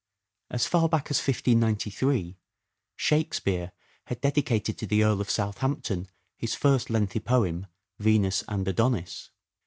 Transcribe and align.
As 0.49 0.65
far 0.65 0.89
back 0.89 1.11
as 1.11 1.19
1593," 1.19 2.35
Shakespeare" 2.95 3.71
had 4.07 4.19
dedicated 4.21 4.75
to 4.79 4.87
the 4.87 5.03
Earl 5.03 5.21
of 5.21 5.29
Southampton 5.29 6.07
his 6.35 6.55
first 6.55 6.89
lengthy 6.89 7.19
poem," 7.19 7.67
Venus 7.99 8.43
and 8.47 8.67
Adonis." 8.67 9.29